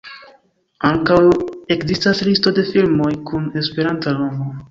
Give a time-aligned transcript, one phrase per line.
[0.87, 1.17] Ankaŭ
[1.75, 4.51] ekzistas Listo de Filmoj kun esperanta nomo.